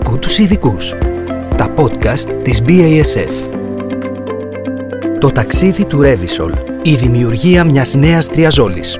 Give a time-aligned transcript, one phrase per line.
[0.00, 0.94] Άκου τους ειδικούς.
[1.56, 3.50] Τα podcast της BASF.
[5.20, 6.52] Το ταξίδι του Revisol.
[6.82, 8.98] Η δημιουργία μιας νέας τριαζόλης.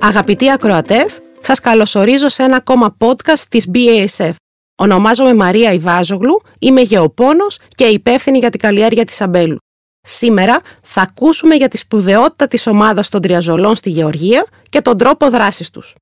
[0.00, 4.32] Αγαπητοί ακροατές, σας καλωσορίζω σε ένα ακόμα podcast της BASF.
[4.74, 9.56] Ονομάζομαι Μαρία Ιβάζογλου, είμαι γεωπόνος και υπεύθυνη για την καλλιέργεια της αμπέλου.
[10.00, 15.30] Σήμερα θα ακούσουμε για τη σπουδαιότητα της ομάδας των τριαζολών στη Γεωργία και τον τρόπο
[15.30, 15.94] δράσης τους.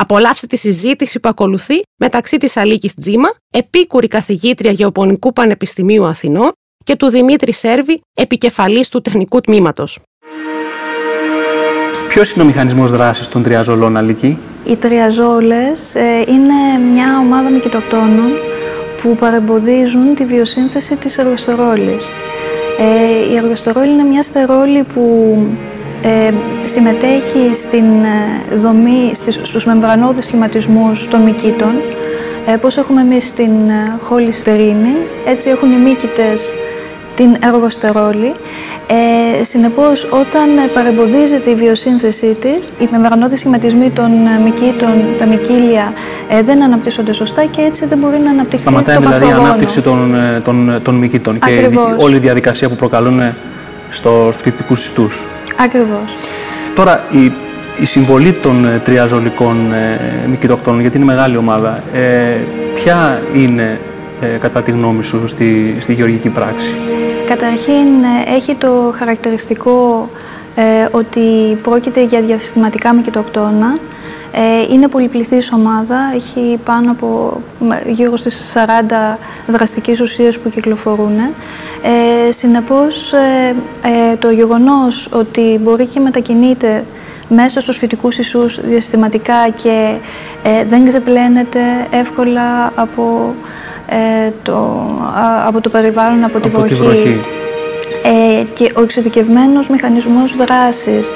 [0.00, 6.52] Απολαύστε τη συζήτηση που ακολουθεί μεταξύ της Αλίκης Τζίμα, επίκουρη καθηγήτρια Γεωπονικού Πανεπιστημίου Αθηνών
[6.84, 9.98] και του Δημήτρη Σέρβη, επικεφαλής του Τεχνικού Τμήματος.
[12.08, 18.30] Ποιος είναι ο μηχανισμός δράσης των τριαζολών, Αλική; Οι τριαζόλες ε, είναι μια ομάδα μικητοκτόνων
[19.02, 22.06] που παρεμποδίζουν τη βιοσύνθεση της εργοστορόλης.
[22.78, 25.36] Ε, η εργοστορόλη είναι μια στερόλη που
[26.08, 26.32] ε,
[26.64, 31.70] συμμετέχει στην ε, δομή, στις, στους μεμβρανώδεις σχηματισμούς των μυκήτων.
[32.46, 34.94] Ε, πώς έχουμε εμείς την ε, χολυστερίνη,
[35.26, 36.52] έτσι έχουν οι μύκητες
[37.16, 38.32] την εργοστερόλη.
[39.40, 45.92] Ε, συνεπώς, όταν παρεμποδίζεται η βιοσύνθεσή της, οι μεμβρανώδεις σχηματισμοί των ε, μυκήτων, τα μυκήλια,
[46.28, 49.48] ε, δεν αναπτύσσονται σωστά και έτσι δεν μπορεί να αναπτυχθεί Σταματάει το δηλαδή η παθογόνο.
[49.48, 51.90] ανάπτυξη των, ε, των, των μυκήτων και Ακριβώς.
[51.92, 53.20] η- όλη η διαδικασία που προκαλούν
[53.90, 55.24] στο, στους φυτικούς ιστούς.
[55.56, 56.16] Ακριβώς.
[56.74, 57.32] Τώρα, η,
[57.80, 62.36] η συμβολή των ε, τριαζολικών ε, μυκητοκτόνων, γιατί είναι μεγάλη ομάδα, ε,
[62.74, 63.80] ποια είναι
[64.20, 66.70] ε, κατά τη γνώμη σου στη, στη γεωργική πράξη;
[67.26, 70.08] Καταρχήν ε, έχει το χαρακτηριστικό
[70.54, 71.20] ε, ότι
[71.62, 73.78] πρόκειται για διασυστηματικά μικητοκτόνα.
[74.32, 81.18] Ε, είναι πολυπληθής ομάδα, έχει πάνω από μ, γύρω στις 40 δραστικές ουσίες που κυκλοφορούν.
[82.28, 83.54] Ε, συνεπώς, ε,
[84.12, 86.84] ε, το γεγονός ότι μπορεί και μετακινείται
[87.28, 89.94] μέσα στους φυτικούς ισούς διαστηματικά και
[90.42, 91.60] ε, δεν ξεπλένεται
[91.90, 93.34] εύκολα από,
[93.88, 94.54] ε, το,
[95.16, 96.82] α- από το περιβάλλον, από τη Από τη βροχή.
[97.02, 97.20] βροχή.
[98.02, 101.06] Ε, και ο εξειδικευμένος μηχανισμός δράσης.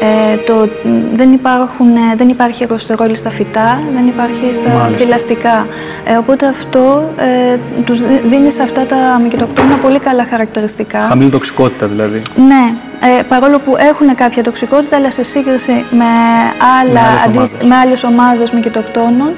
[0.00, 0.68] Ε, το,
[1.14, 5.04] δεν, υπάρχουν, ε, δεν υπάρχει εργοστερόλη στα φυτά, δεν υπάρχει στα Μάλιστα.
[5.04, 5.66] θηλαστικά.
[6.04, 7.10] Ε, οπότε αυτό
[7.52, 10.98] ε, τους δι- δίνεις σε αυτά τα μικητοκτόνα πολύ καλά χαρακτηριστικά.
[11.00, 12.22] Χαμηλή τοξικότητα δηλαδή.
[12.36, 12.72] Ναι,
[13.18, 16.04] ε, παρόλο που έχουν κάποια τοξικότητα, αλλά σε σύγκριση με,
[16.80, 17.68] άλλα, άλλες αντίστ- ομάδες.
[17.68, 19.30] με άλλες ομάδες μικητοκτόνων,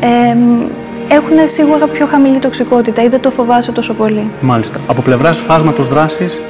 [0.00, 0.60] ε, μ,
[1.08, 4.30] έχουν σίγουρα πιο χαμηλή τοξικότητα ή δεν το φοβάσαι τόσο πολύ.
[4.40, 4.78] Μάλιστα.
[4.86, 6.38] Από πλευράς φάσματος δράσης, Ε,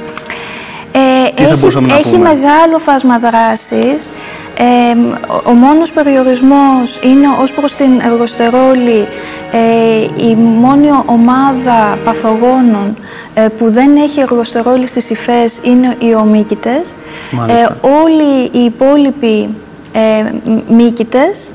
[1.51, 4.09] θα έχει, μπορούσαμε να έχει πούμε; μεγάλο φάσμα δράσης.
[4.57, 4.97] Ε,
[5.27, 9.07] ο, ο μόνος περιορισμός είναι ως προς την εργοστερόλη
[9.51, 12.95] ε, η μόνη ομάδα παθογόνων
[13.33, 16.95] ε, που δεν έχει εργοστερόλη στις υφές είναι οι ομίκητες.
[17.31, 17.77] Μάλιστα.
[18.03, 19.49] όλοι οι υπόλοιποι
[19.93, 19.99] ε,
[20.45, 21.53] μ- μύκητες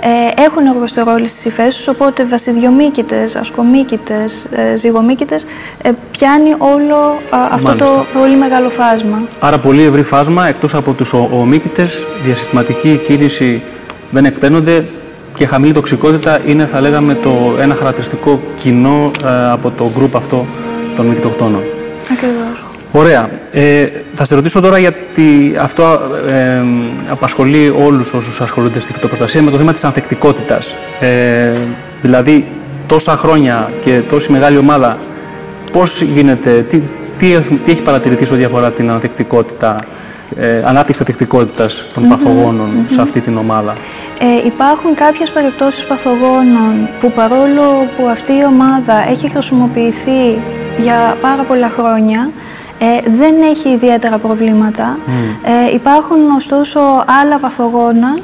[0.00, 5.46] ε, έχουν εργοστερόλη στις υφές τους, οπότε βασιδιομύκητες, ασκομύκητες, ε, ζυγομύκητες,
[5.82, 6.96] ε, πιάνει όλο
[7.30, 7.86] α, αυτό Μάλιστα.
[7.86, 9.22] το πολύ μεγάλο φάσμα.
[9.40, 13.62] άρα πολύ ευρύ φάσμα, εκτός από τους ο- ομίκητες, διασυστηματική κίνηση
[14.10, 14.84] δεν εκπαίνονται
[15.34, 17.30] και χαμηλή τοξικότητα είναι, θα λέγαμε, το
[17.60, 20.46] ένα χαρακτηριστικό κοινό ε, από το γκρουπ αυτό
[20.96, 21.62] των μικητοκτόνων.
[22.98, 23.04] Ακριβώς.
[23.04, 23.28] Ωραία.
[23.52, 26.62] Ε, θα σε ρωτήσω τώρα γιατί αυτό ε,
[27.10, 30.74] απασχολεί όλους όσους ασχολούνται στη φυτοπροστασία με το θέμα της ανθεκτικότητας.
[31.00, 31.52] Ε,
[32.02, 32.44] δηλαδή,
[32.86, 34.98] τόσα χρόνια και τόση μεγάλη ομάδα,
[35.72, 36.82] πώς γίνεται, τι,
[37.18, 39.76] τι, έχει- τι έχει παρατηρηθεί σε ό,τι αφορά την ανθεκτικότητα,
[40.40, 43.72] ε, ανάπτυξη ανθεκτικότητας των παθογόνων σε αυτή την ομάδα;
[44.18, 50.38] Ε, υπάρχουν κάποιες περιπτώσεις παθογόνων που παρόλο που αυτή η ομάδα έχει χρησιμοποιηθεί
[50.80, 52.30] για πάρα πολλά χρόνια,
[52.78, 54.98] ε, δεν έχει ιδιαίτερα προβλήματα.
[55.68, 56.80] Ε, υπάρχουν ωστόσο
[57.22, 58.18] άλλα παθογόνα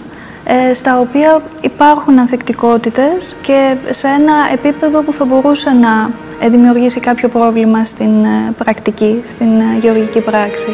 [0.44, 6.10] ε, στα οποία υπάρχουν ανθεκτικότητες και σε ένα επίπεδο που θα μπορούσε να
[6.44, 10.68] ε, δημιουργήσει κάποιο πρόβλημα στην ε, πρακτική, στην ε, γεωργική πράξη.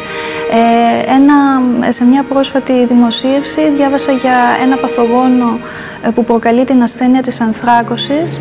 [0.53, 1.35] Ε, ένα,
[1.89, 5.59] σε μια πρόσφατη δημοσίευση διάβασα για ένα παθογόνο
[6.03, 8.41] ε, που προκαλεί την ασθένεια της ανθράκωσης ε,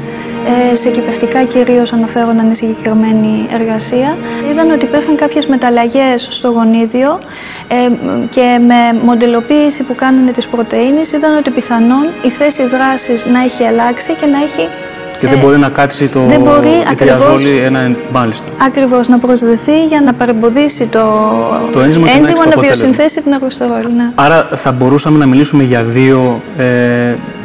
[0.74, 4.18] σε κυπευτικά κυρίως αναφέρονταν η συγκεκριμένη εργασία.
[4.52, 7.20] Είδαν ότι υπήρχαν κάποιες μεταλλαγές στο γονίδιο
[7.68, 7.76] ε,
[8.30, 13.64] και με μοντελοποίηση που κάνανε τις πρωτεΐνες είδαν ότι πιθανόν η θέση δράσης να έχει
[13.64, 14.68] αλλάξει και να έχει
[15.20, 17.18] Και δεν ε, μπορεί να κάτσει το δεν μπορεί η ακριβώς.
[17.18, 18.46] τριαζόλη ένα μάλιστα.
[18.66, 21.00] Ακριβώς, να προσδεθεί για να παρεμποδίσει το,
[21.72, 22.76] Το ένζυμο και να έχει το να αποτέλεσμα.
[22.76, 23.88] βιοσυνθέσει την αργοστορόλη.
[23.98, 24.12] Ναι.
[24.16, 26.64] Άρα θα μπορούσαμε να μιλήσουμε για δύο ε,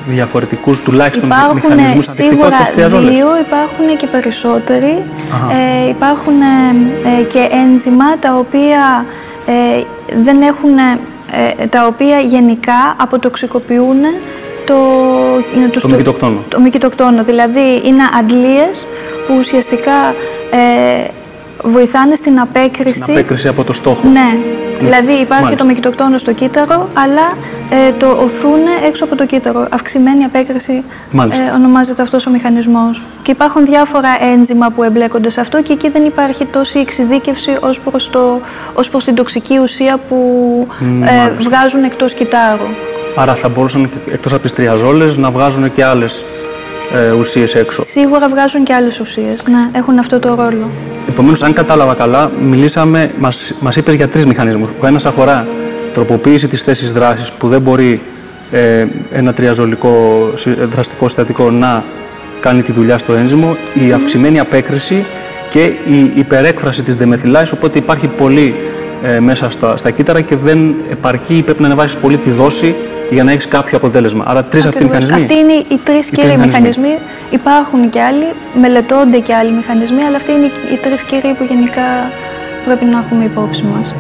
[0.07, 3.09] διαφορετικούς τουλάχιστον Υπάρχουν μηχανισμούς σίγουρα ανθεκτικότητας τριαζόλης.
[3.09, 5.03] δύο, υπάρχουν και περισσότεροι.
[5.35, 5.53] Αχα.
[5.55, 9.05] Ε, υπάρχουν ε, ε, και ένζημα τα οποία
[9.47, 9.83] ε,
[10.23, 13.99] δεν έχουν, ε, τα οποία γενικά αποτοξικοποιούν
[14.65, 14.75] το,
[15.57, 17.23] είναι το, το, το μικητοκτόνο.
[17.25, 18.87] Δηλαδή είναι αντλίες
[19.27, 20.15] που ουσιαστικά
[20.51, 21.05] ε,
[21.63, 23.01] βοηθάνε στην απέκριση.
[23.01, 24.09] Στην απέκριση από το στόχο.
[24.09, 24.37] Ναι.
[24.81, 27.37] Δηλαδή υπάρχει το μικητοκτόνο στο κύτταρο, αλλά
[27.71, 29.67] ε, το οθούν έξω από το κύτταρο.
[29.71, 33.03] Αυξημένη απέκριση ε, ονομάζεται αυτός ο μηχανισμός.
[33.23, 37.81] Και υπάρχουν διάφορα ένζημα που εμπλέκονται σε αυτό και εκεί δεν υπάρχει τόση εξειδίκευση ως
[37.81, 38.41] προς, το,
[38.75, 40.17] ως προς την τοξική ουσία που
[41.05, 42.67] ε, βγάζουν εκτός κυτάρου.
[43.17, 46.25] Άρα θα μπορούσαν εκτός από τις τριαζόλες να βγάζουν και άλλες
[46.95, 47.83] ε, ουσίες έξω.
[47.83, 50.71] Σίγουρα βγάζουν και άλλες ουσίες, ναι, έχουν αυτό το ρόλο.
[51.09, 54.69] Επομένως, αν κατάλαβα καλά, μιλήσαμε, μας, μας είπες για τρεις μηχανισμούς.
[54.81, 55.47] Ο ένας αφορά
[55.95, 58.01] τροποποίηση της θέσης δράσης που δεν μπορεί
[58.51, 60.31] ε, ένα τριαζολικό
[60.71, 61.85] δραστικό συστατικό να
[62.41, 63.57] κάνει τη δουλειά στο ένζυμο,
[63.87, 65.05] η αυξημένη απέκριση
[65.51, 68.55] και η υπερέκφραση της δεμεθυλάης, οπότε υπάρχει πολύ
[69.03, 72.75] ε, μέσα στα, στα κύτταρα και δεν επαρκεί ή πρέπει να ανεβάσεις πολύ τη δόση
[73.13, 74.25] για να έχεις κάποιο αποτέλεσμα.
[74.27, 75.23] Άρα τρεις αυτοί οι μηχανισμοί.
[75.23, 76.99] Αυτοί είναι οι τρεις κύριοι μηχανισμοί.
[77.31, 78.25] Υπάρχουν και άλλοι,
[78.61, 81.83] μελετώνται και άλλοι μηχανισμοί, αλλά αυτοί είναι οι τρεις κύριοι που γενικά
[82.65, 83.95] πρέπει να έχουμε υπόψη μας.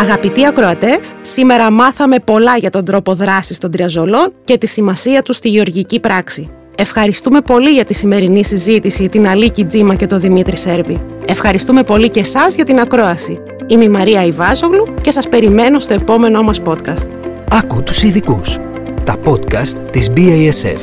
[0.00, 5.36] Αγαπητοί ακροατές, σήμερα μάθαμε πολλά για τον τρόπο δράσης των τριαζολών και τη σημασία τους
[5.36, 6.50] στη γεωργική πράξη.
[6.76, 11.00] Ευχαριστούμε πολύ για τη σημερινή συζήτηση την Αλίκη Τζίμα και τον Δημήτρη Σέρβη.
[11.26, 13.40] Ευχαριστούμε πολύ και εσάς για την ακρόαση.
[13.66, 17.21] Είμαι η Μαρία Ιβάζογλου και σας περιμένω στο επόμενό μας podcast.
[17.54, 18.58] Άκου τους ειδικούς.
[19.04, 20.80] Τα podcast της BASF.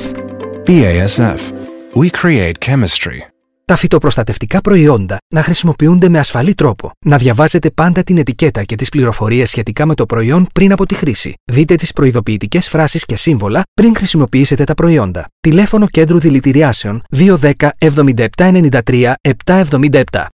[0.65, 1.39] BASF.
[1.95, 3.17] We create chemistry.
[3.65, 6.91] Τα φυτοπροστατευτικά προϊόντα να χρησιμοποιούνται με ασφαλή τρόπο.
[7.05, 10.95] Να διαβάζετε πάντα την ετικέτα και τις πληροφορίες σχετικά με το προϊόν πριν από τη
[10.95, 11.33] χρήση.
[11.51, 15.25] Δείτε τις προειδοποιητικές φράσεις και σύμβολα πριν χρησιμοποιήσετε τα προϊόντα.
[15.39, 19.13] Τηλέφωνο κέντρου δηλητηριάσεων 210 7793
[19.45, 20.01] 777.